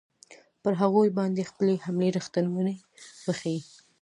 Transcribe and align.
پر 0.61 0.73
هغوی 0.81 1.09
باندې 1.17 1.49
خپلې 1.49 1.73
حملې 1.85 2.09
ریښتوني 2.15 2.75
وښیي. 3.25 3.59